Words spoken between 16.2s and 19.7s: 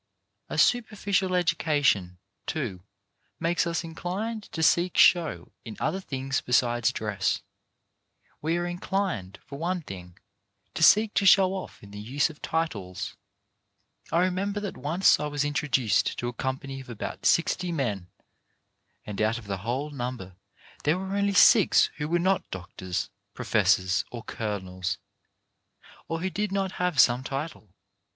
a company of about sixty men, and out of the